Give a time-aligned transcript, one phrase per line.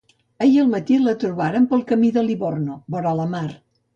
[0.43, 3.47] Ahir al matí la trobaren pel camí de Livorno, vora la mar.